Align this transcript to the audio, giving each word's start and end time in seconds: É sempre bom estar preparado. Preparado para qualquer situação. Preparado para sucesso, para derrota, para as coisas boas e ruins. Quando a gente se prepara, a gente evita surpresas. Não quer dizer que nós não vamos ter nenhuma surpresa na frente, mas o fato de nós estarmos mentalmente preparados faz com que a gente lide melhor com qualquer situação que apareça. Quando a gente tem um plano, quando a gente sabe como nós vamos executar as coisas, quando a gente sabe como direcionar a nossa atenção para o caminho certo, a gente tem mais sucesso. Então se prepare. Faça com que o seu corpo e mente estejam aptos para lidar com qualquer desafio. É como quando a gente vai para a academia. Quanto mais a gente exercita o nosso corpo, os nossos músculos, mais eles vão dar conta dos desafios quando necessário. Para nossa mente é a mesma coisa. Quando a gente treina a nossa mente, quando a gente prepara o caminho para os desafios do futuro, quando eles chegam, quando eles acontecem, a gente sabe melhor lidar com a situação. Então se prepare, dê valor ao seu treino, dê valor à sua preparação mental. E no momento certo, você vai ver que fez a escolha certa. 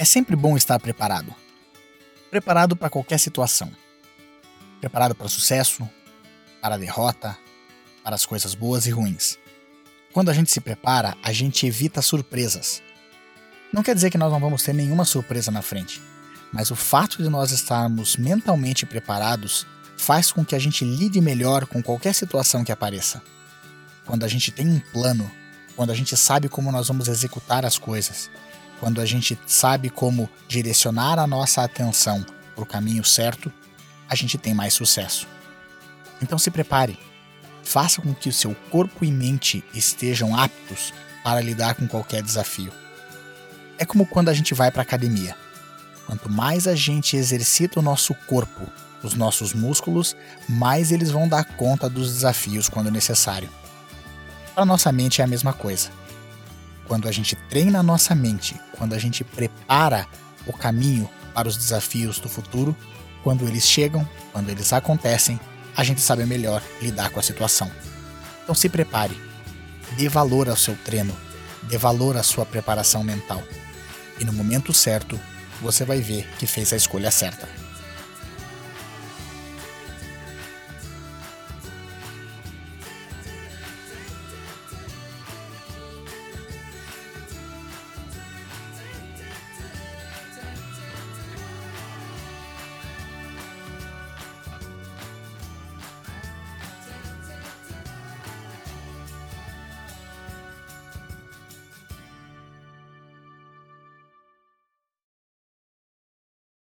É 0.00 0.04
sempre 0.04 0.36
bom 0.36 0.56
estar 0.56 0.78
preparado. 0.78 1.34
Preparado 2.30 2.76
para 2.76 2.88
qualquer 2.88 3.18
situação. 3.18 3.68
Preparado 4.80 5.12
para 5.12 5.26
sucesso, 5.28 5.90
para 6.62 6.78
derrota, 6.78 7.36
para 8.04 8.14
as 8.14 8.24
coisas 8.24 8.54
boas 8.54 8.86
e 8.86 8.90
ruins. 8.90 9.36
Quando 10.12 10.28
a 10.28 10.32
gente 10.32 10.52
se 10.52 10.60
prepara, 10.60 11.16
a 11.20 11.32
gente 11.32 11.66
evita 11.66 12.00
surpresas. 12.00 12.80
Não 13.72 13.82
quer 13.82 13.92
dizer 13.92 14.08
que 14.08 14.16
nós 14.16 14.30
não 14.30 14.38
vamos 14.38 14.62
ter 14.62 14.72
nenhuma 14.72 15.04
surpresa 15.04 15.50
na 15.50 15.62
frente, 15.62 16.00
mas 16.52 16.70
o 16.70 16.76
fato 16.76 17.20
de 17.20 17.28
nós 17.28 17.50
estarmos 17.50 18.16
mentalmente 18.16 18.86
preparados 18.86 19.66
faz 19.96 20.30
com 20.30 20.44
que 20.44 20.54
a 20.54 20.60
gente 20.60 20.84
lide 20.84 21.20
melhor 21.20 21.66
com 21.66 21.82
qualquer 21.82 22.14
situação 22.14 22.62
que 22.62 22.70
apareça. 22.70 23.20
Quando 24.06 24.22
a 24.22 24.28
gente 24.28 24.52
tem 24.52 24.68
um 24.68 24.78
plano, 24.78 25.28
quando 25.74 25.90
a 25.90 25.94
gente 25.94 26.16
sabe 26.16 26.48
como 26.48 26.70
nós 26.70 26.86
vamos 26.86 27.08
executar 27.08 27.66
as 27.66 27.76
coisas, 27.76 28.30
quando 28.80 29.00
a 29.00 29.06
gente 29.06 29.38
sabe 29.46 29.90
como 29.90 30.28
direcionar 30.46 31.18
a 31.18 31.26
nossa 31.26 31.62
atenção 31.62 32.24
para 32.54 32.62
o 32.62 32.66
caminho 32.66 33.04
certo, 33.04 33.52
a 34.08 34.14
gente 34.14 34.38
tem 34.38 34.54
mais 34.54 34.74
sucesso. 34.74 35.26
Então 36.22 36.38
se 36.38 36.50
prepare. 36.50 36.98
Faça 37.62 38.00
com 38.00 38.14
que 38.14 38.28
o 38.28 38.32
seu 38.32 38.54
corpo 38.70 39.04
e 39.04 39.12
mente 39.12 39.62
estejam 39.74 40.36
aptos 40.36 40.92
para 41.22 41.40
lidar 41.40 41.74
com 41.74 41.86
qualquer 41.86 42.22
desafio. 42.22 42.72
É 43.78 43.84
como 43.84 44.06
quando 44.06 44.28
a 44.28 44.34
gente 44.34 44.54
vai 44.54 44.70
para 44.70 44.80
a 44.80 44.82
academia. 44.82 45.36
Quanto 46.06 46.30
mais 46.30 46.66
a 46.66 46.74
gente 46.74 47.16
exercita 47.16 47.78
o 47.78 47.82
nosso 47.82 48.14
corpo, 48.26 48.66
os 49.02 49.14
nossos 49.14 49.52
músculos, 49.52 50.16
mais 50.48 50.90
eles 50.90 51.10
vão 51.10 51.28
dar 51.28 51.44
conta 51.44 51.88
dos 51.88 52.12
desafios 52.14 52.68
quando 52.68 52.90
necessário. 52.90 53.48
Para 54.54 54.64
nossa 54.64 54.90
mente 54.90 55.20
é 55.20 55.24
a 55.24 55.28
mesma 55.28 55.52
coisa. 55.52 55.90
Quando 56.88 57.06
a 57.06 57.12
gente 57.12 57.36
treina 57.50 57.80
a 57.80 57.82
nossa 57.82 58.14
mente, 58.14 58.58
quando 58.72 58.94
a 58.94 58.98
gente 58.98 59.22
prepara 59.22 60.06
o 60.46 60.52
caminho 60.52 61.08
para 61.34 61.46
os 61.46 61.56
desafios 61.56 62.18
do 62.18 62.28
futuro, 62.28 62.74
quando 63.22 63.46
eles 63.46 63.66
chegam, 63.66 64.08
quando 64.32 64.48
eles 64.48 64.72
acontecem, 64.72 65.38
a 65.76 65.84
gente 65.84 66.00
sabe 66.00 66.24
melhor 66.24 66.62
lidar 66.80 67.10
com 67.10 67.20
a 67.20 67.22
situação. 67.22 67.70
Então 68.42 68.54
se 68.54 68.70
prepare, 68.70 69.16
dê 69.96 70.08
valor 70.08 70.48
ao 70.48 70.56
seu 70.56 70.74
treino, 70.76 71.14
dê 71.64 71.76
valor 71.76 72.16
à 72.16 72.22
sua 72.22 72.46
preparação 72.46 73.04
mental. 73.04 73.42
E 74.18 74.24
no 74.24 74.32
momento 74.32 74.72
certo, 74.72 75.20
você 75.60 75.84
vai 75.84 76.00
ver 76.00 76.26
que 76.38 76.46
fez 76.46 76.72
a 76.72 76.76
escolha 76.76 77.10
certa. 77.10 77.46